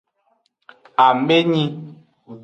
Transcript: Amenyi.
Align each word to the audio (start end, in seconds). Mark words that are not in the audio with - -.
Amenyi. 1.05 1.65